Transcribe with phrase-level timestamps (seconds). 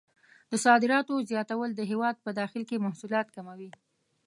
[0.51, 3.69] د صادراتو زیاتول د هېواد په داخل کې محصولات کموي.